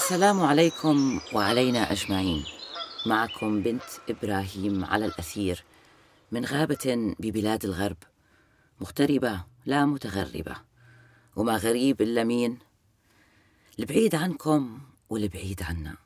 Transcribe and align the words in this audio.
السلام 0.00 0.40
عليكم 0.40 1.20
وعلينا 1.32 1.92
أجمعين. 1.92 2.44
معكم 3.06 3.62
بنت 3.62 3.82
إبراهيم 4.08 4.84
على 4.84 5.06
الأثير 5.06 5.64
من 6.32 6.44
غابة 6.44 7.14
ببلاد 7.18 7.64
الغرب 7.64 7.96
مغتربة 8.80 9.44
لا 9.66 9.84
متغربة 9.84 10.56
وما 11.36 11.56
غريب 11.56 12.02
إلا 12.02 12.24
مين؟ 12.24 12.58
البعيد 13.78 14.14
عنكم 14.14 14.80
والبعيد 15.10 15.62
عنا. 15.62 15.96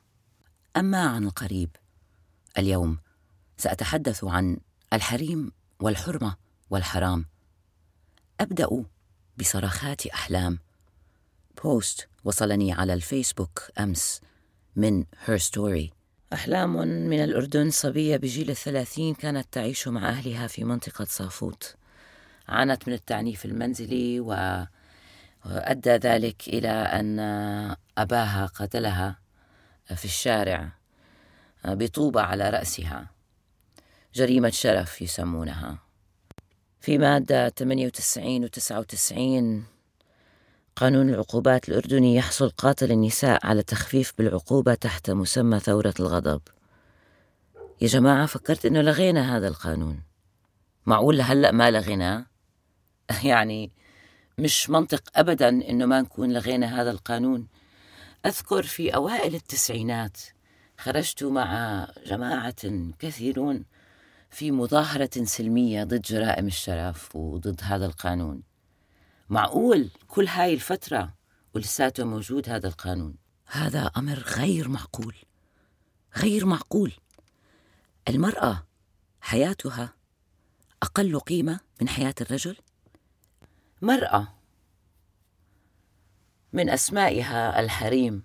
أما 0.77 1.01
عن 1.01 1.23
القريب 1.23 1.75
اليوم 2.57 2.97
سأتحدث 3.57 4.23
عن 4.23 4.57
الحريم 4.93 5.51
والحرمة 5.79 6.35
والحرام. 6.69 7.25
أبدأ 8.39 8.85
بصرخات 9.37 10.07
أحلام 10.07 10.59
post 11.63 12.07
وصلني 12.23 12.73
على 12.73 12.93
الفيسبوك 12.93 13.61
أمس 13.79 14.21
من 14.75 15.05
Her 15.25 15.37
Story 15.37 15.91
أحلام 16.33 16.77
من 16.87 17.23
الأردن 17.23 17.69
صبية 17.69 18.17
بجيل 18.17 18.49
الثلاثين 18.49 19.13
كانت 19.13 19.47
تعيش 19.51 19.87
مع 19.87 20.09
أهلها 20.09 20.47
في 20.47 20.63
منطقة 20.63 21.05
صافوت. 21.05 21.75
عانت 22.47 22.87
من 22.87 22.93
التعنيف 22.93 23.45
المنزلي 23.45 24.19
وأدى 25.45 25.89
ذلك 25.89 26.47
إلى 26.47 26.69
أن 26.69 27.19
أباها 27.97 28.45
قتلها 28.45 29.19
في 29.95 30.05
الشارع 30.05 30.71
بطوبة 31.65 32.21
على 32.21 32.49
رأسها. 32.49 33.07
جريمة 34.13 34.49
شرف 34.49 35.01
يسمونها. 35.01 35.77
في 36.81 36.97
مادة 36.97 37.49
98 37.49 38.43
و 38.43 38.47
99 38.47 39.65
قانون 40.75 41.09
العقوبات 41.09 41.69
الأردني 41.69 42.15
يحصل 42.15 42.49
قاتل 42.49 42.91
النساء 42.91 43.47
على 43.47 43.63
تخفيف 43.63 44.13
بالعقوبة 44.17 44.73
تحت 44.73 45.09
مسمى 45.09 45.59
ثورة 45.59 45.93
الغضب. 45.99 46.41
يا 47.81 47.87
جماعة 47.87 48.25
فكرت 48.25 48.65
إنه 48.65 48.81
لغينا 48.81 49.37
هذا 49.37 49.47
القانون. 49.47 50.03
معقول 50.85 51.17
لهلأ 51.17 51.51
ما 51.51 51.71
لغيناه؟ 51.71 52.25
يعني 53.23 53.71
مش 54.37 54.69
منطق 54.69 55.03
أبدا 55.15 55.49
إنه 55.49 55.85
ما 55.85 56.01
نكون 56.01 56.33
لغينا 56.33 56.81
هذا 56.81 56.91
القانون. 56.91 57.47
أذكر 58.25 58.63
في 58.63 58.95
أوائل 58.95 59.35
التسعينات 59.35 60.17
خرجت 60.77 61.23
مع 61.23 61.87
جماعة 62.05 62.91
كثيرون 62.99 63.65
في 64.29 64.51
مظاهرة 64.51 65.23
سلمية 65.23 65.83
ضد 65.83 66.01
جرائم 66.01 66.47
الشرف 66.47 67.15
وضد 67.15 67.61
هذا 67.63 67.85
القانون. 67.85 68.54
معقول 69.29 69.89
كل 70.07 70.27
هاي 70.27 70.53
الفترة 70.53 71.13
ولساته 71.53 72.03
موجود 72.03 72.49
هذا 72.49 72.67
القانون؟ 72.67 73.15
هذا 73.45 73.91
أمر 73.97 74.19
غير 74.19 74.69
معقول 74.69 75.15
غير 76.17 76.45
معقول. 76.45 76.93
المرأة 78.09 78.67
حياتها 79.21 79.93
أقل 80.83 81.19
قيمة 81.19 81.59
من 81.81 81.89
حياة 81.89 82.15
الرجل؟ 82.21 82.57
مرأة 83.81 84.27
من 86.53 86.69
أسمائها 86.69 87.59
الحريم. 87.59 88.23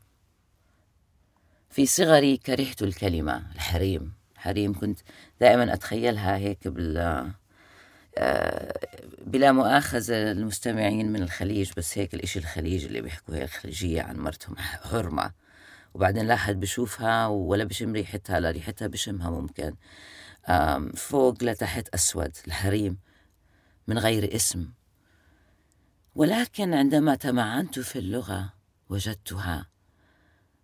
في 1.71 1.87
صغري 1.87 2.37
كرهت 2.37 2.83
الكلمة 2.83 3.53
الحريم. 3.55 4.13
حريم 4.37 4.75
كنت 4.75 5.01
دائما 5.41 5.75
أتخيلها 5.75 6.37
هيك 6.37 6.69
بال 6.69 7.33
بلا 9.27 9.53
مؤاخذة 9.53 10.33
المستمعين 10.33 11.13
من 11.13 11.23
الخليج 11.23 11.71
بس 11.77 11.99
هيك 11.99 12.15
الإشي 12.15 12.39
الخليج 12.39 12.85
اللي 12.85 13.01
بيحكوا 13.01 13.35
هيك 13.35 13.45
الخليجية 13.45 14.03
عن 14.03 14.17
مرتهم. 14.17 14.57
حرمة. 14.91 15.33
وبعدين 15.95 16.27
لا 16.27 16.37
حد 16.37 16.61
بشوفها 16.61 17.27
ولا 17.27 17.65
بشم 17.65 17.93
ريحتها 17.93 18.41
لا 18.41 18.51
ريحتها 18.51 18.89
بشمها 18.89 19.31
ممكن. 19.31 19.75
فوق 20.97 21.45
لتحت 21.45 21.89
أسود 21.89 22.37
الحريم 22.47 22.99
من 23.87 23.99
غير 23.99 24.35
اسم. 24.37 24.69
ولكن 26.15 26.75
عندما 26.75 27.15
تمعنت 27.15 27.79
في 27.79 27.99
اللغة 27.99 28.53
وجدتها 28.89 29.67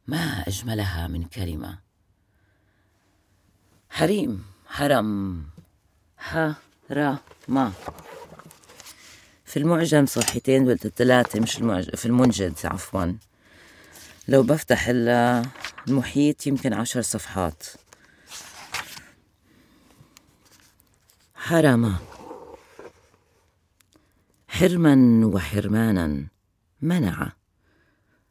ما 0.07 0.45
أجملها 0.49 1.09
من 1.09 1.25
كلمة. 1.25 1.79
حريم 3.91 4.45
حرم. 4.67 5.45
ح 6.19 6.66
را 6.91 7.19
ما 7.49 7.73
في 9.45 9.59
المعجم 9.59 10.07
صفحتين 10.07 10.63
ولا 10.63 10.77
ثلاثة 10.77 11.41
مش 11.41 11.59
المعجم 11.59 11.91
في 11.97 12.07
المنجد 12.07 12.55
عفوا. 12.65 13.13
لو 14.29 14.43
بفتح 14.43 14.87
المحيط 14.89 16.47
يمكن 16.47 16.73
عشر 16.73 17.03
صفحات. 17.03 17.67
حرم 21.35 21.97
حرما 24.49 25.27
وحرمانا 25.27 26.27
منع. 26.83 27.33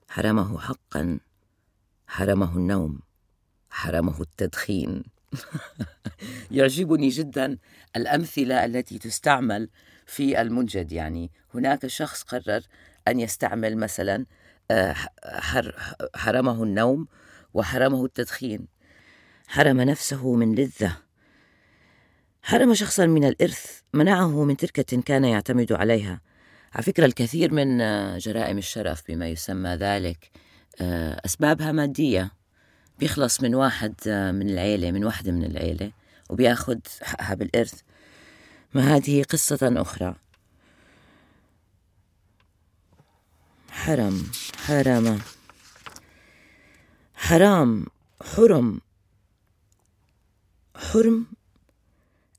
حرمه 0.09 0.59
حقا 0.59 1.19
حرمه 2.07 2.55
النوم 2.57 2.99
حرمه 3.69 4.21
التدخين. 4.21 5.14
يعجبني 6.51 7.09
جدا 7.09 7.57
الأمثلة 7.95 8.65
التي 8.65 8.99
تستعمل 8.99 9.69
في 10.05 10.41
المنجد. 10.41 10.91
يعني 10.91 11.31
هناك 11.53 11.87
شخص 11.87 12.23
قرر 12.23 12.61
أن 13.07 13.19
يستعمل 13.19 13.77
مثلا 13.77 14.25
آه، 14.71 14.95
حرمه 16.15 16.63
النوم 16.63 17.07
وحرمه 17.53 18.05
التدخين. 18.05 18.67
حرم 19.47 19.81
نفسه 19.81 20.35
من 20.35 20.55
لذة. 20.55 20.97
حرم 22.41 22.73
شخصا 22.73 23.05
من 23.05 23.23
الإرث 23.23 23.79
منعه 23.93 24.43
من 24.43 24.57
تركة 24.57 25.01
كان 25.01 25.25
يعتمد 25.25 25.71
عليها. 25.71 26.21
على 26.73 26.83
فكرة 26.83 27.05
الكثير 27.05 27.53
من 27.53 27.81
آه، 27.81 28.17
جرائم 28.17 28.57
الشرف 28.57 29.03
بما 29.07 29.27
يسمى 29.27 29.69
ذلك 29.69 30.31
آه، 30.81 31.21
أسبابها 31.25 31.71
مادية. 31.71 32.31
بيخلص 32.99 33.41
من 33.41 33.55
واحد 33.55 33.93
من 34.07 34.49
العيلة 34.49 34.91
من 34.91 35.05
واحدة 35.05 35.31
من 35.31 35.43
العيلة 35.43 35.91
وبياخذ 36.29 36.79
حقها 37.01 37.33
بالإرث 37.33 37.81
ما 38.73 38.95
هذه 38.95 39.23
قصة 39.23 39.59
أخرى. 39.61 40.15
حرم 43.69 44.31
حرم 44.65 45.21
حرام 47.15 47.85
حرم. 48.23 48.81
حرم 50.75 51.25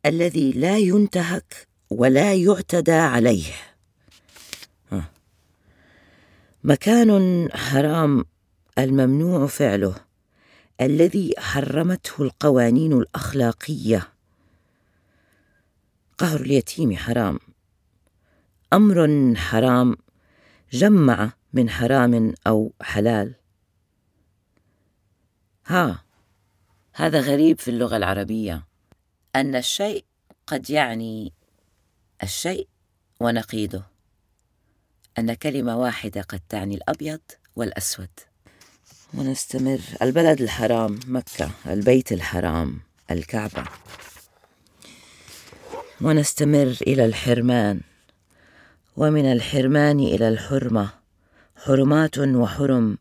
الذي 0.07 0.53
لا 0.53 0.79
ينتهك 0.79 1.69
ولا 1.91 2.35
يعتدى 2.35 2.93
عليه. 2.93 3.53
مكان 6.65 7.49
حرام 7.53 8.25
الممنوع 8.79 9.47
فعله. 9.47 10.06
الذي 10.81 11.35
حرمته 11.39 12.23
القوانين 12.23 12.93
الأخلاقية. 12.93 14.13
قهر 16.19 16.41
اليتيم 16.41 16.97
حرام. 16.97 17.39
أمر 18.73 19.35
حرام 19.37 19.97
جمع 20.73 21.33
من 21.53 21.71
حرام 21.71 22.35
أو 22.47 22.73
حلال. 22.83 23.35
ها 25.67 26.05
هذا 26.95 27.21
غريب 27.21 27.59
في 27.59 27.71
اللغة 27.71 27.97
العربية. 27.97 28.67
أن 29.37 29.57
الشيء 29.57 30.05
قد 30.47 30.71
يعني 30.71 31.33
الشيء 32.23 32.69
ونقيضه. 33.21 33.85
أن 35.19 35.35
كلمة 35.35 35.77
واحدة 35.77 36.23
قد 36.23 36.41
تعني 36.49 36.75
الأبيض 36.75 37.21
والأسود. 37.57 38.11
ونستمر. 39.17 39.81
البلد 40.03 40.41
الحرام 40.41 41.01
مكة 41.07 41.51
البيت 41.67 42.13
الحرام 42.13 42.81
الكعبة. 43.11 43.65
ونستمر 46.01 46.77
إلى 46.87 47.05
الحرمان. 47.05 47.81
ومن 48.97 49.33
الحرمان 49.33 50.01
إلى 50.01 50.29
الحرمة 50.29 50.89
حرمات 51.57 52.19
وحرم. 52.19 52.99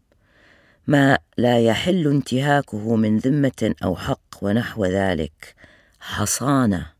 ما 0.87 1.19
لا 1.37 1.59
يحل 1.59 2.07
انتهاكه 2.07 2.95
من 2.95 3.17
ذمة 3.17 3.75
أو 3.83 3.95
حق 3.95 4.43
ونحو 4.43 4.85
ذلك. 4.85 5.55
حصانة. 5.99 6.91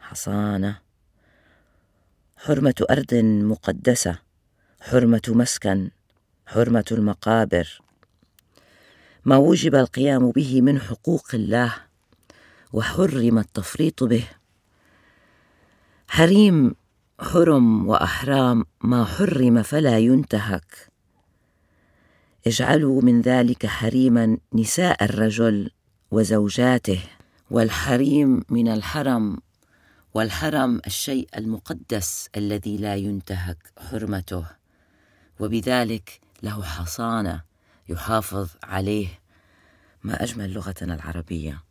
حصانة. 0.00 0.78
حرمة 2.36 2.86
أرض 2.90 3.14
مقدسة. 3.14 4.18
حرمة 4.80 5.22
مسكن. 5.28 5.90
حرمة 6.46 6.84
المقابر. 6.92 7.85
ما 9.26 9.36
وجب 9.36 9.74
القيام 9.74 10.30
به 10.30 10.60
من 10.60 10.80
حقوق 10.80 11.26
الله 11.34 11.74
وحرم 12.72 13.38
التفريط 13.38 14.04
به. 14.04 14.24
حريم 16.08 16.74
حرم 17.20 17.88
وأحرام 17.88 18.64
ما 18.80 19.04
حرم 19.04 19.62
فلا 19.62 19.98
ينتهك. 19.98 20.90
اجعلوا 22.46 23.02
من 23.02 23.20
ذلك 23.20 23.66
حريما 23.66 24.38
نساء 24.54 25.04
الرجل 25.04 25.70
وزوجاته. 26.10 27.02
والحريم 27.50 28.44
من 28.48 28.68
الحرم 28.68 29.38
والحرم 30.14 30.80
الشيء 30.86 31.28
المقدس 31.36 32.28
الذي 32.36 32.76
لا 32.76 32.94
ينتهك 32.94 33.58
حرمته. 33.90 34.46
وبذلك 35.40 36.20
له 36.42 36.62
حصانة. 36.62 37.45
يحافظ 37.88 38.48
عليه 38.62 39.08
ما 40.02 40.22
أجمل 40.22 40.52
لغتنا 40.54 40.94
العربية. 40.94 41.62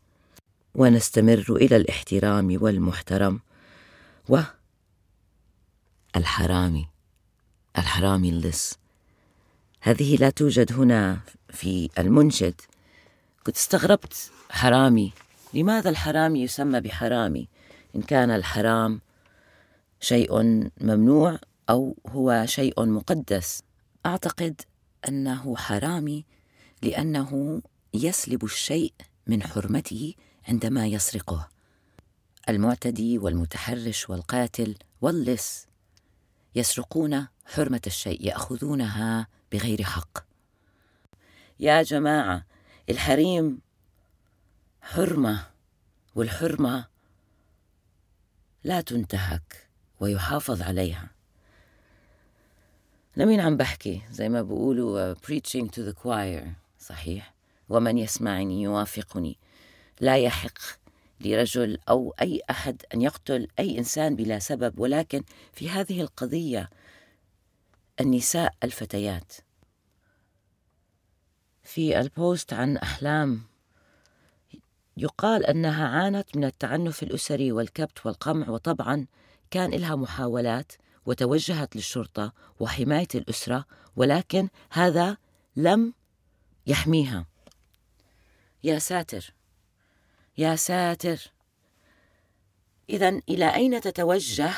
ونستمر 0.76 1.46
إلى 1.50 1.76
الاحترام 1.76 2.58
والمحترم 2.62 3.40
والحرامي 6.16 6.88
الحرامي 7.78 8.30
اللص. 8.30 8.74
هذه 9.82 10.16
لا 10.16 10.30
توجد 10.30 10.74
هنا 10.74 11.20
في 11.50 11.90
المنشد. 12.00 12.62
كنت 13.46 13.56
استغربت 13.56 14.32
حرامي. 14.50 15.12
لماذا 15.54 15.90
الحرامي 15.90 16.42
يسمى 16.42 16.82
بحرامي؟ 16.82 17.48
إن 17.96 18.02
كان 18.02 18.32
الحرام 18.32 19.02
شيء 20.00 20.44
ممنوع 20.82 21.40
أو 21.70 21.98
هو 22.08 22.44
شيء 22.46 22.86
مقدس. 22.86 23.64
أعتقد 24.06 24.62
أنه 25.08 25.56
حرامي 25.58 26.26
لأنه 26.82 27.62
يسلب 27.94 28.44
الشيء 28.44 28.94
من 29.28 29.44
حرمته 29.44 30.14
عندما 30.48 30.88
يسرقه. 30.88 31.50
المعتدي 32.50 33.18
والمتحرش 33.18 34.10
والقاتل 34.10 34.76
واللص 35.02 35.68
يسرقون 36.56 37.28
حرمة 37.46 37.82
الشيء 37.88 38.26
يأخذونها 38.26 39.28
بغير 39.52 39.84
حق. 39.84 40.26
يا 41.60 41.84
جماعة 41.84 42.46
الحريم 42.90 43.62
حرمة 44.82 45.48
والحرمة 46.16 46.88
لا 48.64 48.82
تنتهك 48.82 49.70
ويحافظ 50.00 50.62
عليها. 50.62 51.15
لمين 53.18 53.40
عم 53.40 53.58
بحكي؟ 53.58 54.02
زي 54.12 54.30
ما 54.30 54.42
بيقولوا 54.42 55.14
uh, 55.14 55.18
preaching 55.18 55.68
to 55.68 55.82
the 55.82 55.94
choir. 56.04 56.48
صحيح. 56.80 57.34
ومن 57.70 57.98
يسمعني 57.98 58.62
يوافقني. 58.62 59.38
لا 60.02 60.18
يحق 60.18 60.58
لرجل 61.22 61.78
أو 61.90 62.14
أي 62.22 62.42
أحد 62.50 62.82
أن 62.94 63.02
يقتل 63.02 63.48
أي 63.60 63.78
إنسان 63.78 64.16
بلا 64.16 64.40
سبب. 64.40 64.80
ولكن 64.80 65.24
في 65.54 65.70
هذه 65.70 66.02
القضية 66.02 66.70
النساء 68.02 68.54
الفتيات. 68.64 69.34
في 71.64 72.00
البوست 72.00 72.54
عن 72.54 72.78
أحلام 72.78 73.42
يقال 74.98 75.46
أنها 75.46 75.88
عانت 75.88 76.38
من 76.38 76.44
التعنف 76.44 77.04
الأسري 77.04 77.52
والكبت 77.52 78.06
والقمع. 78.06 78.50
وطبعا 78.50 79.06
كان 79.52 79.72
لها 79.72 79.96
محاولات. 79.96 80.72
وتوجهت 81.06 81.76
للشرطة 81.76 82.34
وحماية 82.60 83.08
الأسرة 83.16 83.66
ولكن 83.96 84.50
هذا 84.72 85.18
لم 85.56 85.94
يحميها. 86.68 87.26
يا 88.64 88.80
ساتر 88.80 89.34
يا 90.38 90.56
ساتر. 90.56 91.32
اذا 92.90 93.10
إلى 93.30 93.56
أين 93.56 93.82
تتوجه 93.82 94.54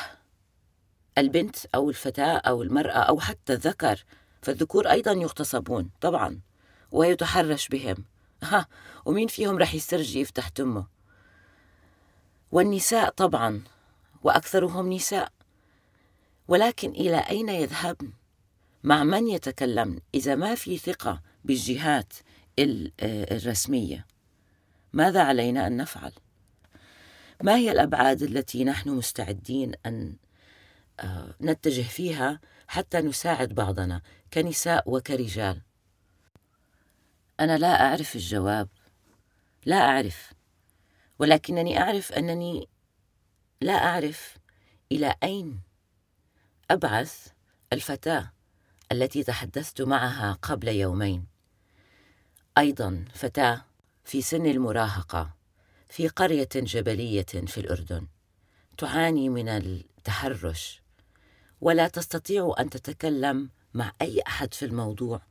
البنت 1.18 1.56
أو 1.74 1.90
الفتاة 1.90 2.36
أو 2.38 2.62
المرأة 2.62 2.98
أو 2.98 3.20
حتى 3.20 3.52
الذكر؟ 3.52 4.04
فالذكور 4.42 4.90
أيضا 4.90 5.12
يغتصبون 5.12 5.90
طبعا 6.00 6.40
ويتحرش 6.92 7.68
بهم. 7.68 8.04
ها 8.42 8.66
ومين 9.04 9.28
فيهم 9.28 9.58
رح 9.58 9.74
يسترجي 9.74 10.20
يفتح 10.20 10.48
تمه؟ 10.48 10.86
والنساء 12.52 13.10
طبعا 13.10 13.62
وأكثرهم 14.22 14.92
نساء. 14.92 15.32
ولكن 16.48 16.90
إلى 16.90 17.16
أين 17.18 17.48
يذهبن 17.48 18.12
مع 18.82 19.04
من 19.04 19.28
يتكلم 19.28 20.00
إذا 20.14 20.34
ما 20.34 20.54
في 20.54 20.78
ثقة 20.78 21.22
بالجهات 21.44 22.12
الرسمية؟ 22.58 24.06
ماذا 24.92 25.22
علينا 25.22 25.66
أن 25.66 25.76
نفعل؟ 25.76 26.12
ما 27.42 27.56
هي 27.56 27.70
الأبعاد 27.70 28.22
التي 28.22 28.64
نحن 28.64 28.90
مستعدين 28.90 29.72
أن 29.86 30.16
آه، 31.00 31.34
نتجه 31.40 31.82
فيها 31.82 32.40
حتى 32.68 33.00
نساعد 33.00 33.48
بعضنا 33.48 34.02
كنساء 34.32 34.90
وكرجال؟ 34.90 35.62
أنا 37.40 37.58
لا 37.58 37.86
أعرف 37.86 38.16
الجواب. 38.16 38.68
لا 39.66 39.76
أعرف. 39.76 40.32
ولكنني 41.18 41.80
أعرف 41.80 42.12
أنني 42.12 42.68
لا 43.60 43.72
أعرف 43.72 44.38
إلى 44.92 45.14
أين 45.22 45.67
أبعث 46.70 47.28
الفتاة 47.72 48.32
التي 48.92 49.22
تحدثت 49.22 49.82
معها 49.82 50.38
قبل 50.42 50.68
يومين. 50.68 51.26
أيضا 52.58 53.04
فتاة 53.14 53.64
في 54.04 54.22
سن 54.22 54.46
المراهقة 54.46 55.30
في 55.88 56.08
قرية 56.08 56.48
جبلية 56.54 57.22
في 57.22 57.58
الأردن. 57.58 58.06
تعاني 58.78 59.28
من 59.28 59.48
التحرش 59.48 60.82
ولا 61.60 61.88
تستطيع 61.88 62.54
أن 62.58 62.70
تتكلم 62.70 63.50
مع 63.74 63.92
أي 64.02 64.22
أحد 64.26 64.54
في 64.54 64.64
الموضوع 64.64 65.22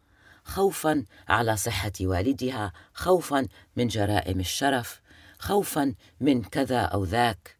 خوفا 0.44 1.06
على 1.28 1.57
صحة 1.57 1.94
والدها 2.01 2.74
خوفا 2.94 3.48
من 3.75 3.88
جرائم 3.88 4.39
الشرف 4.39 5.01
خوفا 5.39 5.95
من 6.19 6.44
كذا 6.44 6.81
أو 6.81 7.04
ذاك. 7.04 7.57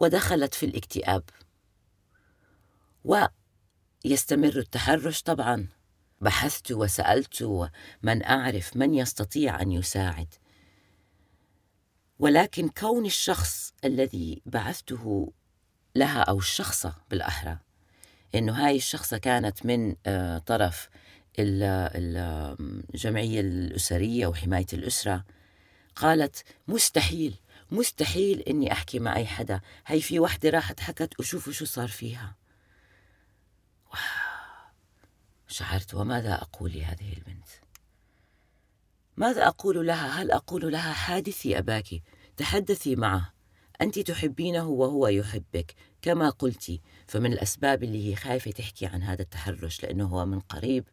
ودخلت 0.00 0.54
في 0.54 0.66
الاكتئاب. 0.66 1.22
ويستمر 3.04 4.58
التحرش 4.58 5.22
طبعا. 5.22 5.66
بحثت 6.20 6.72
وسألت 6.72 7.68
من 8.02 8.24
أعرف 8.24 8.76
من 8.76 8.94
يستطيع 8.94 9.62
أن 9.62 9.72
يساعد. 9.72 10.34
ولكن 12.18 12.68
كون 12.68 13.06
الشخص 13.06 13.72
الذي 13.84 14.42
بعثته 14.46 15.32
لها 15.96 16.20
أو 16.20 16.38
الشخصه 16.38 16.94
بالأحرى 17.10 17.58
إنه 18.34 18.52
هاي 18.52 18.76
الشخصه 18.76 19.18
كانت 19.18 19.66
من 19.66 19.96
آه، 20.06 20.38
طرف 20.38 20.88
الجمعيه 21.38 23.40
الأسرية 23.40 24.26
وحماية 24.26 24.66
الأسرة 24.72 25.24
قالت 25.96 26.44
مستحيل 26.68 27.34
مستحيل 27.70 28.40
إني 28.40 28.72
أحكي 28.72 28.98
مع 28.98 29.16
أي 29.16 29.26
حدا. 29.26 29.60
هي 29.86 30.00
في 30.00 30.20
وحدة 30.20 30.50
راحت 30.50 30.80
حكت 30.80 31.20
وشوفوا 31.20 31.52
شو 31.52 31.64
صار 31.64 31.88
فيها. 31.88 32.36
شعرت 35.48 35.94
وماذا 35.94 36.34
أقول 36.34 36.72
لهذه 36.72 37.12
البنت؟ 37.12 37.46
ماذا 39.16 39.46
أقول 39.46 39.86
لها؟ 39.86 40.22
هل 40.22 40.30
أقول 40.30 40.72
لها 40.72 40.92
حادثي 40.92 41.58
أباك؟ 41.58 41.88
تحدثي 42.36 42.96
معه. 42.96 43.32
أنت 43.80 43.98
تحبينه 43.98 44.68
وهو 44.68 45.08
يحبك 45.08 45.74
كما 46.02 46.30
قلتي 46.30 46.80
فمن 47.06 47.32
الأسباب 47.32 47.82
اللي 47.82 48.10
هي 48.10 48.16
خايفة 48.16 48.50
تحكي 48.50 48.86
عن 48.86 49.02
هذا 49.02 49.22
التحرش 49.22 49.82
لأنه 49.82 50.04
هو 50.04 50.26
من 50.26 50.40
قريب 50.40 50.88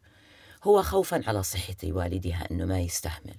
هو 0.64 0.82
خوفا 0.82 1.22
على 1.26 1.42
صحة 1.42 1.76
والدها 1.84 2.50
أنه 2.50 2.64
ما 2.64 2.80
يستحمل. 2.80 3.34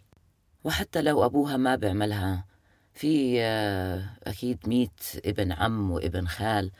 وحتى 0.64 1.02
لو 1.02 1.26
أبوها 1.26 1.58
ما 1.58 1.76
بيعملها 1.76 2.46
في 2.94 3.42
آه، 3.42 4.10
أكيد 4.24 4.70
ميت 4.70 5.02
ابن 5.26 5.52
عم 5.52 5.92
وابن 5.92 6.28
خال 6.28 6.72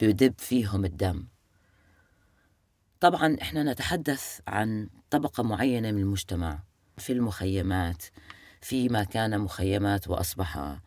بيدب 0.00 0.34
فيهم 0.38 0.84
الدم. 0.84 1.26
طبعا 3.04 3.36
إحنا 3.42 3.62
نتحدث 3.62 4.40
عن 4.48 4.88
طبقة 5.10 5.42
معينة 5.42 5.90
من 5.90 6.00
المجتمع 6.00 6.62
في 6.98 7.12
المخيمات 7.12 8.02
فيما 8.60 9.04
كان 9.04 9.40
مخيمات 9.40 10.08
وأصبح 10.08 10.78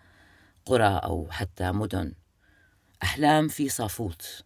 قرى 0.66 1.00
أو 1.04 1.28
حتى 1.32 1.72
مدن. 1.72 2.14
أحلام 3.04 3.48
في 3.48 3.70
صافوت. 3.70 4.44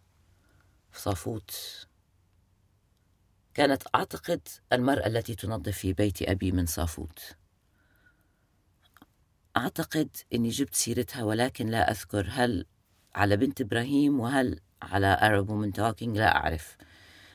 صافوت. 0.92 1.50
كانت 3.54 3.82
أعتقد 3.94 4.48
المرأة 4.72 5.06
التي 5.06 5.34
تنظف 5.34 5.78
في 5.78 5.92
بيت 5.92 6.22
أبي 6.22 6.52
من 6.52 6.66
صافوت. 6.66 7.36
أعتقد 9.56 10.16
إني 10.34 10.48
جبت 10.48 10.74
سيرتها 10.74 11.24
ولكن 11.24 11.66
لا 11.66 11.90
أذكر 11.90 12.28
هل 12.30 12.66
على 13.14 13.36
بنت 13.36 13.60
إبراهيم 13.60 14.20
وهل 14.20 14.60
على 14.82 15.16
Arab 15.16 15.48
Woman 15.48 15.78
Talking 15.80 16.08
لا 16.08 16.36
أعرف. 16.36 16.76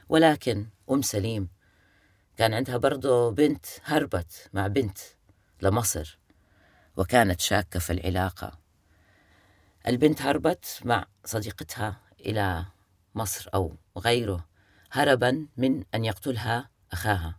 ولكن 0.09 0.67
أم 0.91 1.01
سليم 1.01 1.49
كان 2.37 2.53
عندها 2.53 2.77
برضه 2.77 3.31
بنت 3.31 3.65
هربت 3.83 4.49
مع 4.53 4.67
بنت 4.67 4.97
لمصر 5.61 6.19
وكانت 6.97 7.41
شاكة 7.41 7.79
في 7.79 7.93
العلاقة. 7.93 8.59
البنت 9.87 10.21
هربت 10.21 10.79
مع 10.85 11.05
صديقتها 11.25 12.01
إلى 12.19 12.65
مصر 13.15 13.49
أو 13.53 13.77
غيره 13.97 14.47
هربا 14.91 15.47
من 15.57 15.83
أن 15.95 16.05
يقتلها 16.05 16.69
أخاها. 16.91 17.37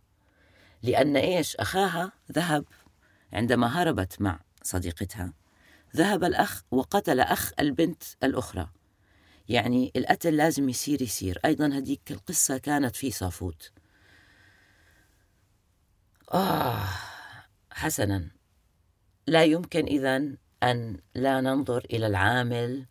لأن 0.83 1.17
إيش؟ 1.17 1.55
أخاها 1.55 2.11
ذهب 2.31 2.65
عندما 3.33 3.81
هربت 3.81 4.21
مع 4.21 4.39
صديقتها. 4.63 5.33
ذهب 5.95 6.23
الأخ 6.23 6.63
وقتل 6.71 7.19
أخ 7.19 7.51
البنت 7.59 8.03
الأخرى. 8.23 8.69
يعني 9.49 9.91
القتل 9.95 10.37
لازم 10.37 10.69
يصير 10.69 11.01
يصير. 11.01 11.39
أيضا 11.45 11.67
هذيك 11.67 12.11
القصة 12.11 12.57
كانت 12.57 12.95
في 12.95 13.11
صافوت. 13.11 13.71
آه 16.33 16.85
حسنا. 17.71 18.27
لا 19.27 19.43
يمكن 19.43 19.85
إذا 19.85 20.21
أن 20.63 20.97
لا 21.15 21.41
ننظر 21.41 21.85
إلى 21.93 22.07
العامل 22.07 22.85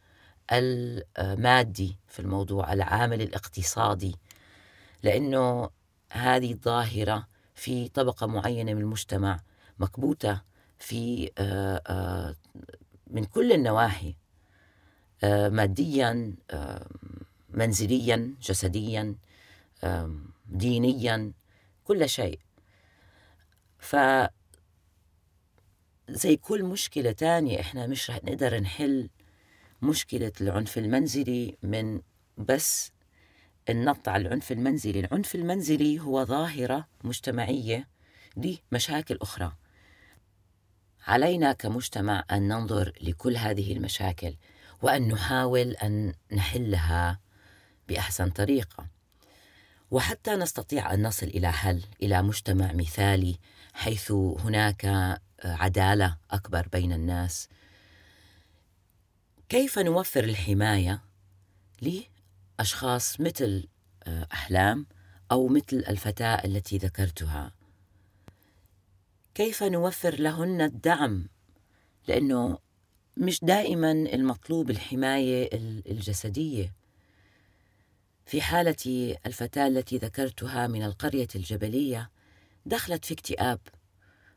المادي 0.53 1.97
في 2.09 2.21
الموضوع 2.21 2.73
العامل 2.73 3.23
الاقتصادي 3.23 4.17
لأنه 5.03 5.71
هذه 6.13 6.53
الظاهرة 6.53 7.29
في 7.55 7.89
طبقة 7.89 8.27
معينة 8.27 8.75
من 8.75 8.81
المجتمع 8.81 9.41
مكبوتة 9.79 10.43
في 10.79 11.31
آه، 11.39 11.83
آه، 11.87 12.35
من 13.07 13.25
كل 13.25 13.53
النواحي. 13.53 14.17
ماديا 15.25 16.35
منزليا 17.51 18.35
جسديا 18.43 19.15
دينيا 20.47 21.33
كل 21.85 22.09
شيء. 22.09 22.39
ف 23.79 23.97
زي 26.09 26.37
كل 26.37 26.65
مشكلة 26.65 27.13
تانية 27.13 27.61
إحنا 27.61 27.87
مش 27.87 28.11
رح 28.11 28.25
نقدر 28.25 28.61
نحل 28.61 29.11
مشكلة 29.83 30.33
العنف 30.41 30.79
المنزلي 30.79 31.57
من 31.63 32.01
بس 32.37 32.93
النط 33.69 34.09
على 34.09 34.29
العنف 34.29 34.53
المنزلي. 34.53 35.01
العنف 35.01 35.35
المنزلي 35.35 36.01
هو 36.01 36.25
ظاهرة 36.25 36.89
مجتمعية 37.05 37.89
لمشاكل 38.37 39.19
أخرى. 39.23 39.53
علينا 41.07 41.53
كمجتمع 41.53 42.25
أن 42.31 42.49
ننظر 42.49 42.93
لكل 43.01 43.37
هذه 43.37 43.73
المشاكل. 43.73 44.35
وأن 44.83 45.09
نحاول 45.09 45.71
أن 45.71 46.15
نحلها 46.33 47.21
بأحسن 47.89 48.31
طريقة. 48.31 48.87
وحتى 49.91 50.37
نستطيع 50.37 50.95
أن 50.95 51.03
نصل 51.03 51.27
إلى 51.27 51.53
حل 51.53 51.83
إلى 52.03 52.23
مجتمع 52.23 52.73
مثالي 52.73 53.39
حيث 53.75 54.11
هناك 54.11 54.85
عدالة 55.45 56.17
أكبر 56.31 56.69
بين 56.73 56.93
الناس. 56.93 57.49
كيف 59.49 59.79
نوفر 59.79 60.25
الحماية 60.25 61.01
لأشخاص 61.81 63.21
مثل 63.21 63.69
آه، 64.05 64.27
أحلام 64.33 64.87
أو 65.33 65.49
مثل 65.49 65.85
الفتاة 65.89 66.45
التي 66.45 66.79
ذكرتها؟ 66.79 67.53
كيف 69.35 69.63
نوفر 69.63 70.15
لهن 70.15 70.61
الدعم؟ 70.61 71.29
لأنه 72.09 72.59
مش 73.19 73.45
دائما 73.45 73.93
المطلوب 73.93 74.71
الحماية 74.71 75.49
الجسدية. 75.91 76.75
في 78.27 78.43
حالة 78.43 79.17
الفتاة 79.27 79.67
التي 79.67 79.97
ذكرتها 79.99 80.67
من 80.67 80.83
القرية 80.83 81.29
الجبلية 81.35 82.11
دخلت 82.67 83.05
في 83.05 83.15
اكتئاب. 83.15 83.61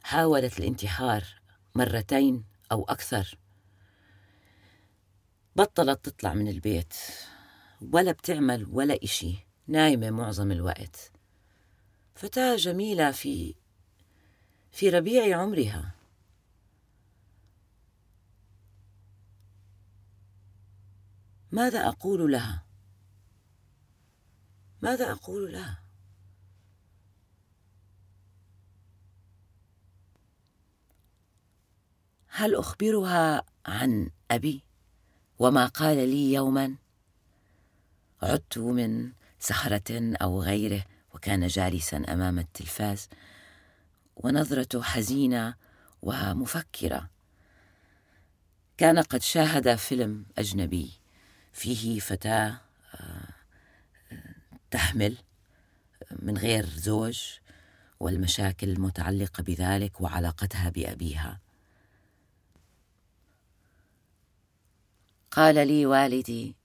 حاولت 0.03 0.59
الانتحار 0.59 1.23
مرتين 1.75 2.43
أو 2.71 2.83
أكثر. 2.83 3.37
بطلت 5.55 6.05
تطلع 6.05 6.33
من 6.33 6.47
البيت. 6.47 6.93
ولا 7.93 8.11
بتعمل 8.11 8.67
ولا 8.71 8.99
إشي. 9.03 9.35
نايمة 9.67 10.09
معظم 10.09 10.51
الوقت. 10.51 11.11
فتاة 12.15 12.55
جميلة 12.55 13.11
في 13.11 13.55
في 14.71 14.89
ربيع 14.89 15.37
عمرها. 15.41 16.00
ماذا 21.51 21.87
أقول 21.87 22.31
لها؟ 22.31 22.65
ماذا 24.81 25.11
أقول 25.11 25.53
لها؟ 25.53 25.83
هل 32.27 32.55
أخبرها 32.55 33.43
عن 33.65 34.09
أبي 34.31 34.63
وما 35.39 35.65
قال 35.65 35.97
لي 36.09 36.33
يوما 36.33 36.75
عدت 38.21 38.57
من 38.57 39.11
سهرة 39.39 40.15
أو 40.21 40.41
غيره 40.41 40.85
وكان 41.13 41.47
جالسا 41.47 41.97
أمام 41.97 42.39
التلفاز 42.39 43.09
ونظرته 44.15 44.81
حزينة 44.81 45.55
ومفكرة 46.01 47.09
كان 48.77 48.99
قد 48.99 49.21
شاهد 49.21 49.75
فيلم 49.75 50.25
أجنبي 50.37 51.00
فيه 51.51 51.99
فتاة 51.99 52.61
آه، 52.93 53.29
تحمل 54.71 55.17
من 56.19 56.37
غير 56.37 56.65
زوج 56.65 57.21
والمشاكل 57.99 58.69
المتعلقة 58.69 59.43
بذلك 59.43 60.01
وعلاقتها 60.01 60.69
بأبيها. 60.69 61.39
قال 65.31 65.67
لي 65.67 65.85
والدي 65.85 66.55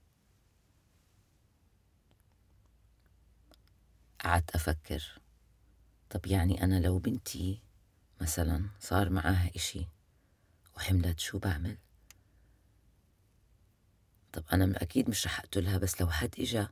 قعدت 4.23 4.55
أفكر 4.55 5.03
طب 6.09 6.25
يعني 6.25 6.63
أنا 6.63 6.79
لو 6.79 6.99
بنتي 6.99 7.61
مثلا 8.21 8.69
صار 8.79 9.09
معاها 9.09 9.51
إشي 9.55 9.87
وحملت 10.75 11.19
شو 11.19 11.39
بعمل؟ 11.39 11.77
طب 14.37 14.43
أنا 14.53 14.81
أكيد 14.81 15.09
مش 15.09 15.25
رح 15.25 15.39
أقتلها 15.39 15.77
بس 15.77 16.01
لو 16.01 16.09
حد 16.09 16.35
إجا 16.39 16.69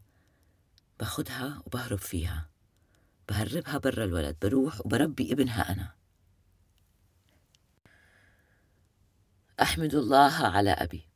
باخدها 1.00 1.64
وبهرب 1.66 1.98
فيها. 1.98 2.50
بهربها 3.30 3.78
برا 3.78 4.04
الولد 4.06 4.38
بروح 4.42 4.86
وبربي 4.86 5.34
ابنها 5.34 5.72
أنا. 5.72 5.96
أحمد 9.62 9.96
الله 9.96 10.48
على 10.48 10.70
أبي. 10.72 11.08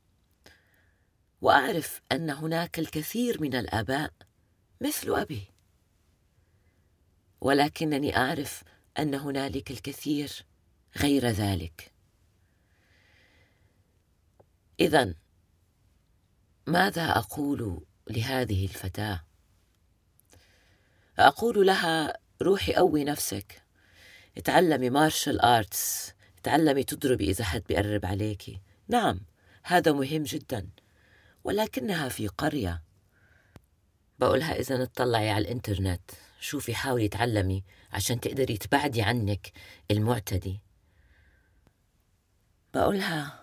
وأعرف 1.40 2.02
أن 2.12 2.30
هناك 2.30 2.78
الكثير 2.78 3.40
من 3.40 3.54
الآباء 3.54 4.12
مثل 4.80 5.10
أبي. 5.10 5.52
ولكنني 7.40 8.16
أعرف 8.16 8.62
أن 8.98 9.14
هنالك 9.14 9.70
الكثير 9.70 10.46
غير 10.96 11.26
ذلك. 11.26 11.92
إذا 14.80 15.19
ماذا 16.70 17.18
أقول 17.18 17.86
لهذه 18.10 18.64
الفتاة؟ 18.64 19.24
أقول 21.18 21.66
لها 21.66 22.18
روحي 22.42 22.74
قوي 22.74 23.04
نفسك. 23.04 23.62
تعلمي 24.44 24.90
مارشال 24.90 25.40
آرتس. 25.40 26.12
تعلمي 26.42 26.84
تضربي 26.84 27.30
إذا 27.30 27.44
حد 27.44 27.62
بيقرب 27.68 28.06
عليكي 28.06 28.60
نعم 28.88 29.20
هذا 29.62 29.92
مهم 29.92 30.22
جدا. 30.22 30.68
ولكنها 31.44 32.08
في 32.08 32.28
قرية. 32.28 32.82
بقولها 34.18 34.60
إذا 34.60 34.82
اطلعي 34.82 35.30
على 35.30 35.44
الإنترنت. 35.44 36.10
شوفي 36.40 36.74
حاولي 36.74 37.08
تعلمي 37.08 37.64
عشان 37.92 38.20
تقدري 38.20 38.56
تبعدي 38.56 39.02
عنك 39.02 39.52
المعتدي. 39.90 40.60
بقولها 42.74 43.40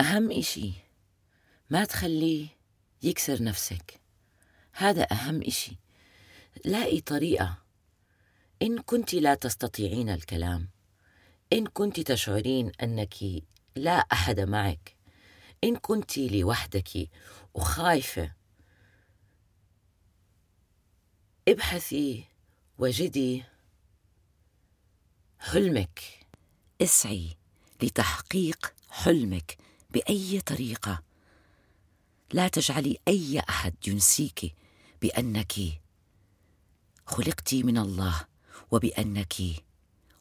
أهم 0.00 0.30
إشي 0.32 0.83
ما 1.70 1.84
تخليه 1.84 2.48
يكسر 3.02 3.42
نفسك. 3.42 4.00
هذا 4.72 5.06
أهم 5.12 5.42
إشي. 5.42 5.76
لاقي 6.64 7.00
طريقة. 7.00 7.58
إن 8.62 8.78
كنت 8.78 9.14
لا 9.14 9.34
تستطيعين 9.34 10.08
الكلام 10.08 10.68
إن 11.52 11.66
كنت 11.66 12.00
تشعرين 12.00 12.72
أنك 12.82 13.14
لا 13.76 13.92
أحد 13.92 14.40
معك 14.40 14.96
إن 15.64 15.76
كنت 15.76 16.18
لوحدك 16.18 17.10
وخايفة 17.54 18.32
ابحثي 21.48 22.24
وجدي 22.78 23.44
حلمك. 25.38 26.00
اسعي 26.82 27.36
لتحقيق 27.82 28.74
حلمك 28.90 29.58
بأي 29.90 30.40
طريقة. 30.40 31.02
لا 32.32 32.48
تجعلي 32.48 32.98
أي 33.08 33.40
أحد 33.48 33.74
ينسيك 33.86 34.54
بأنك 35.02 35.52
خلقت 37.06 37.54
من 37.54 37.78
الله 37.78 38.26
وبأنك 38.70 39.34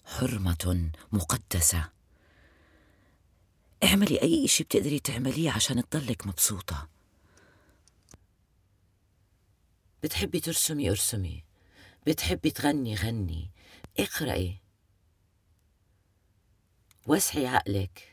حرمة 0.05 0.91
مقدسة. 1.11 1.89
اعملي 3.83 4.21
أي 4.21 4.47
شيء 4.47 4.65
بتقدري 4.65 4.99
تعمليه 4.99 5.51
عشان 5.51 5.89
تضلك 5.89 6.27
مبسوطة. 6.27 6.89
بتحبي 10.03 10.39
ترسمي 10.39 10.89
ارسمي. 10.89 11.43
بتحبي 12.07 12.51
تغني 12.51 12.95
غني. 12.95 13.51
اقرأي. 13.99 14.57
وسعي 17.07 17.47
عقلك. 17.47 18.12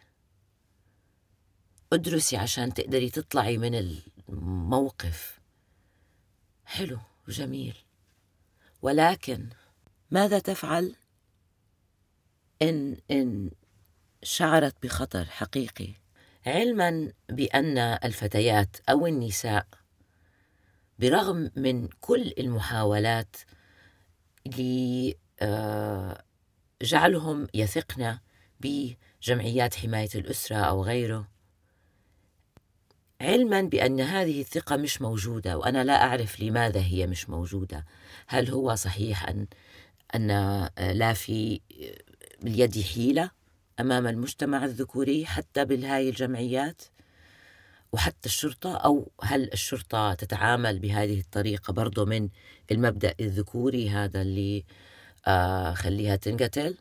ادرسي 1.93 2.37
عشان 2.37 2.75
تقدري 2.75 3.11
تطلعي 3.11 3.59
من 3.59 3.75
الموقف. 4.29 5.41
حلو 6.65 6.99
وجميل 7.29 7.77
ولكن 8.83 9.49
ماذا 10.11 10.39
تفعل 10.39 10.95
إن 12.63 12.97
إن 13.11 13.51
شعرت 14.23 14.83
بخطر 14.83 15.25
حقيقي؟ 15.25 15.95
علما 16.47 17.13
بأن 17.29 17.79
الفتيات 17.79 18.77
أو 18.89 19.07
النساء 19.07 19.67
برغم 20.99 21.51
من 21.57 21.89
كل 22.01 22.33
المحاولات 22.39 23.37
لجعلهم 26.83 27.47
يثقن 27.55 28.19
بجمعيات 28.61 29.75
حماية 29.75 30.09
الأسرة 30.15 30.57
أو 30.57 30.85
غيره 30.85 31.29
علما 33.21 33.63
بأن 33.63 34.01
هذه 34.01 34.41
الثقة 34.41 34.77
مش 34.77 35.03
موجودة 35.03 35.59
وأنا 35.59 35.85
لا 35.85 36.05
أعرف 36.05 36.41
لماذا 36.41 36.81
هي 36.81 37.07
مش 37.07 37.31
موجودة. 37.31 37.87
هل 38.27 38.51
هو 38.51 38.75
صحيح 38.75 39.29
أن 39.29 39.47
أن 40.15 40.29
لا 40.79 41.13
في 41.13 41.61
باليد 42.43 42.83
حيلة 42.83 43.31
أمام 43.81 44.07
المجتمع 44.07 44.65
الذكوري 44.65 45.27
حتى 45.27 45.65
بهاي 45.65 46.09
الجمعيات؟ 46.09 46.83
وحتى 47.93 48.27
الشرطة؟ 48.27 48.77
أو 48.77 49.11
هل 49.23 49.53
الشرطة 49.53 50.15
تتعامل 50.15 50.79
بهذه 50.79 51.21
الطريقة 51.21 51.73
برضو 51.73 52.07
من 52.07 52.29
المبدأ 52.71 53.15
الذكوري 53.21 53.91
هذا 53.91 54.23
اللي 54.23 54.65
آه 55.27 55.75
خليها 55.75 56.17
تنقتل؟ 56.17 56.77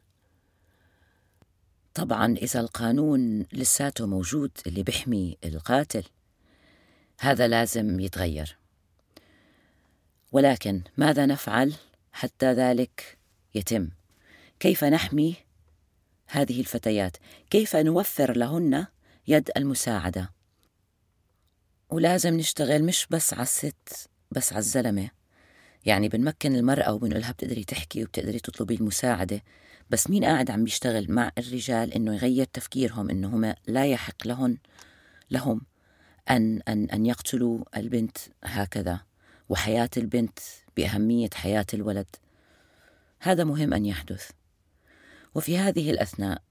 طبعا 1.93 2.35
إذا 2.37 2.59
القانون 2.59 3.45
لساته 3.53 4.07
موجود 4.07 4.51
اللي 4.67 4.83
بيحمي 4.83 5.37
القاتل. 5.45 6.03
هذا 7.19 7.47
لازم 7.47 7.99
يتغير. 7.99 8.57
ولكن 10.31 10.81
ماذا 10.97 11.25
نفعل 11.25 11.73
حتى 12.11 12.53
ذلك 12.53 13.17
يتم؟ 13.55 13.89
كيف 14.59 14.83
نحمي 14.83 15.35
هذه 16.27 16.59
الفتيات؟ 16.59 17.17
كيف 17.49 17.75
نوفر 17.75 18.37
لهن 18.37 18.85
يد 19.27 19.51
المساعدة؟ 19.57 20.31
ولازم 21.89 22.37
نشتغل 22.37 22.83
مش 22.83 23.07
بس 23.09 23.33
على 23.33 23.43
الست 23.43 24.09
بس 24.31 24.53
على 24.53 24.59
الزلمة. 24.59 25.09
يعني 25.85 26.09
بنمكن 26.09 26.55
المرأة 26.55 26.93
وبنقولها 26.93 27.31
بتقدري 27.31 27.63
تحكي 27.63 28.03
وبتقدري 28.03 28.39
تطلبي 28.39 28.75
المساعدة 28.75 29.43
بس 29.89 30.09
مين 30.09 30.25
قاعد 30.25 30.51
عم 30.51 30.63
بيشتغل 30.63 31.11
مع 31.11 31.31
الرجال 31.37 31.93
إنه 31.93 32.15
يغير 32.15 32.45
تفكيرهم 32.45 33.09
إنه 33.09 33.27
هم 33.27 33.55
لا 33.67 33.85
يحق 33.85 34.27
لهن 34.27 34.57
لهم؟ 35.31 35.61
أن 36.29 36.61
أن 36.67 36.89
أن 36.89 37.05
يقتلوا 37.05 37.63
البنت 37.77 38.17
هكذا 38.43 38.99
وحياة 39.49 39.89
البنت 39.97 40.39
بأهمية 40.77 41.29
حياة 41.33 41.65
الولد. 41.73 42.15
هذا 43.19 43.43
مهم 43.43 43.73
أن 43.73 43.85
يحدث. 43.85 44.31
وفي 45.35 45.57
هذه 45.57 45.91
الأثناء 45.91 46.41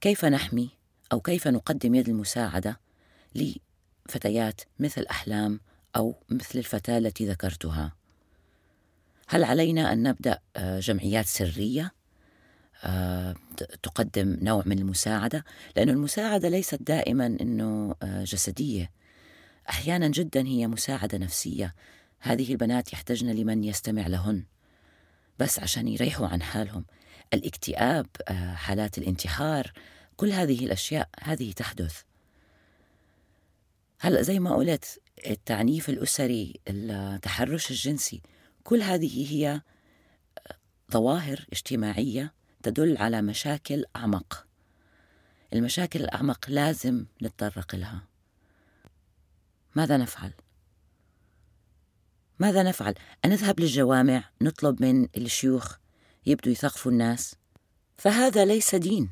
كيف 0.00 0.24
نحمي 0.24 0.70
أو 1.12 1.20
كيف 1.20 1.48
نقدم 1.48 1.94
يد 1.94 2.08
المساعدة 2.08 2.80
لفتيات 3.34 4.60
مثل 4.78 5.06
أحلام 5.10 5.60
أو 5.96 6.14
مثل 6.30 6.58
الفتاة 6.58 6.98
التي 6.98 7.28
ذكرتها؟ 7.28 7.92
هل 9.28 9.44
علينا 9.44 9.92
أن 9.92 10.02
نبدأ 10.02 10.38
آه، 10.56 10.80
جمعيات 10.80 11.26
سرية؟ 11.26 11.92
آه، 12.84 13.34
تقدم 13.82 14.38
نوع 14.42 14.62
من 14.66 14.78
المساعدة؟ 14.78 15.44
لأن 15.76 15.88
المساعدة 15.88 16.48
ليست 16.48 16.82
دائما 16.82 17.26
أنه 17.26 17.94
آه، 18.02 18.24
جسدية. 18.24 18.90
أحيانا 19.68 20.08
جدا 20.08 20.46
هي 20.46 20.66
مساعدة 20.66 21.18
نفسية. 21.18 21.74
هذه 22.20 22.52
البنات 22.52 22.92
يحتاجن 22.92 23.30
لمن 23.30 23.64
يستمع 23.64 24.06
لهن. 24.06 24.44
بس 25.38 25.58
عشان 25.58 25.88
يريحوا 25.88 26.26
عن 26.26 26.42
حالهم. 26.42 26.84
الاكتئاب 27.34 28.06
آه، 28.28 28.54
حالات 28.54 28.98
الانتحار 28.98 29.72
كل 30.16 30.32
هذه 30.32 30.64
الأشياء 30.64 31.08
هذه 31.22 31.52
تحدث. 31.52 32.02
هلأ 34.00 34.22
زي 34.22 34.38
ما 34.38 34.54
قلت 34.54 35.00
التعنيف 35.26 35.88
الأسري 35.88 36.60
التحرش 36.68 37.70
الجنسي 37.70 38.22
كل 38.64 38.82
هذه 38.82 39.32
هي 39.32 39.48
آه، 39.50 40.54
ظواهر 40.92 41.46
اجتماعية 41.52 42.32
تدل 42.62 42.96
على 42.96 43.22
مشاكل 43.22 43.84
أعمق. 43.96 44.46
المشاكل 45.52 46.00
الأعمق 46.00 46.44
لازم 46.48 47.06
نتطرق 47.22 47.74
لها. 47.74 48.09
ماذا 49.74 49.96
نفعل؟ 49.96 50.32
ماذا 52.38 52.62
نفعل؟ 52.62 52.94
أنذهب 53.24 53.60
للجوامع 53.60 54.24
نطلب 54.42 54.82
من 54.82 55.08
الشيوخ 55.16 55.76
يبدوا 56.26 56.52
يثقفوا 56.52 56.92
الناس. 56.92 57.34
فهذا 57.98 58.44
ليس 58.44 58.74
دين. 58.74 59.10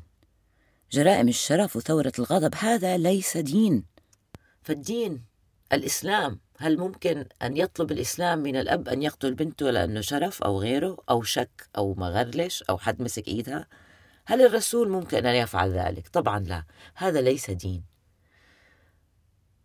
جرائم 0.91 1.27
الشرف 1.27 1.75
وثورة 1.75 2.11
الغضب 2.19 2.55
هذا 2.55 2.97
ليس 2.97 3.37
دين. 3.37 3.85
فالدين 4.61 5.25
الإسلام 5.73 6.39
هل 6.57 6.77
ممكن 6.77 7.25
أن 7.41 7.57
يطلب 7.57 7.91
الإسلام 7.91 8.39
من 8.39 8.55
الأب 8.55 8.87
أن 8.89 9.03
يقتل 9.03 9.33
بنته 9.33 9.71
لأنه 9.71 10.01
شرف 10.01 10.43
أو 10.43 10.59
غيره 10.59 10.97
أو 11.09 11.23
شك 11.23 11.69
أو 11.77 11.93
مغرلش 11.93 12.63
أو 12.63 12.77
حد 12.77 13.01
مسك 13.01 13.27
إيدها؟ 13.27 13.67
هل 14.25 14.41
الرسول 14.41 14.89
ممكن 14.89 15.25
أن 15.25 15.35
يفعل 15.35 15.71
ذلك؟ 15.71 16.07
طبعا 16.07 16.39
لا. 16.39 16.63
هذا 16.95 17.21
ليس 17.21 17.51
دين. 17.51 17.88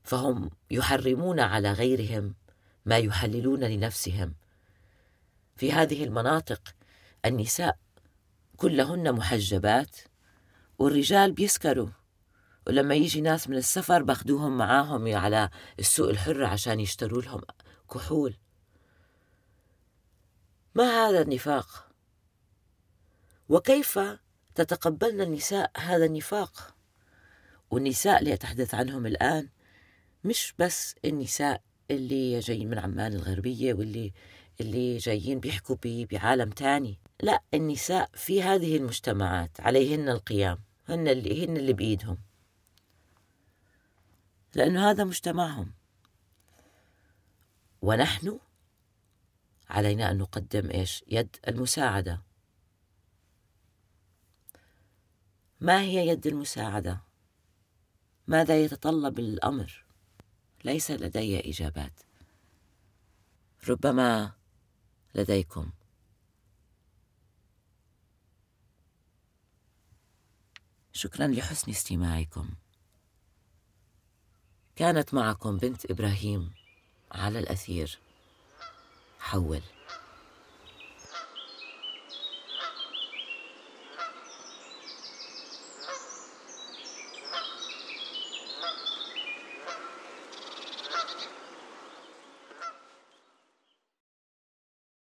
فهم 0.04 0.50
يحرمون 0.70 1.40
على 1.40 1.72
غيرهم 1.72 2.34
ما 2.86 2.98
يحللون 2.98 3.64
لنفسهم. 3.64 4.34
في 5.56 5.72
هذه 5.72 6.04
المناطق 6.04 6.74
النساء 7.24 7.78
كلهن 8.56 9.12
محجبات 9.12 9.96
والرجال 10.78 11.32
بيسكروا. 11.32 11.88
ولما 12.66 12.94
يجي 12.94 13.20
ناس 13.20 13.48
من 13.48 13.56
السفر 13.56 14.02
باخدوهم 14.02 14.58
معاهم 14.58 15.16
على 15.16 15.50
السوق 15.78 16.08
الحر 16.08 16.44
عشان 16.44 16.80
يشتروا 16.80 17.22
لهم 17.22 17.40
كحول. 17.94 18.36
ما 20.74 20.84
هذا 20.84 21.22
النفاق؟ 21.22 21.88
وكيف 23.48 23.98
تتقبلن 24.54 25.20
النساء 25.20 25.70
هذا 25.76 26.04
النفاق؟ 26.04 26.74
والنساء 27.70 28.20
اللي 28.20 28.34
أتحدث 28.34 28.74
عنهم 28.74 29.06
الآن 29.06 29.48
مش 30.24 30.54
بس 30.58 30.94
النساء 31.04 31.62
اللي 31.90 32.38
جايين 32.38 32.70
من 32.70 32.78
عمان 32.78 33.12
الغربية 33.12 33.74
واللي 33.74 34.12
اللي 34.60 34.96
جايين 34.96 35.40
بيحكوا 35.40 35.76
بعالم 35.84 36.50
تاني. 36.50 36.98
لا 37.22 37.42
النساء 37.54 38.10
في 38.14 38.42
هذه 38.42 38.76
المجتمعات 38.76 39.60
عليهن 39.60 40.08
القيام 40.08 40.58
هن 40.88 41.08
اللي 41.08 41.46
هن 41.46 41.56
اللي 41.56 41.72
بإيدهم. 41.72 42.18
لأنه 44.54 44.90
هذا 44.90 45.04
مجتمعهم. 45.04 45.72
ونحن 47.82 48.38
علينا 49.68 50.10
أن 50.10 50.18
نقدم 50.18 50.70
إيش؟ 50.70 51.04
يد 51.08 51.36
المساعدة. 51.48 52.22
ما 55.60 55.80
هي 55.80 56.08
يد 56.08 56.26
المساعدة؟ 56.26 57.00
ماذا 58.26 58.60
يتطلب 58.64 59.18
الأمر؟ 59.18 59.83
ليس 60.64 60.90
لدي 60.90 61.50
إجابات. 61.50 62.00
ربما 63.68 64.32
لديكم. 65.14 65.70
شكرا 70.92 71.26
لحسن 71.26 71.70
استماعكم. 71.70 72.50
كانت 74.76 75.14
معكم 75.14 75.58
بنت 75.58 75.90
إبراهيم 75.90 76.54
على 77.12 77.38
الأثير. 77.38 77.98
حول. 79.18 79.62